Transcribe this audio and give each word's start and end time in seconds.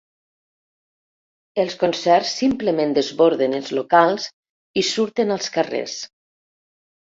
Els 1.63 1.75
concerts 1.83 2.33
simplement 2.41 2.97
desborden 2.97 3.55
els 3.61 3.71
locals 3.83 4.29
i 4.85 4.89
surten 4.95 5.39
als 5.41 5.55
carrers. 5.61 5.99